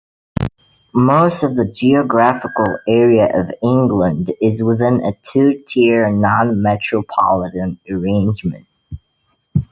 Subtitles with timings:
[0.95, 8.65] Most of the geographical area of England is within a two-tier non-metropolitan arrangement.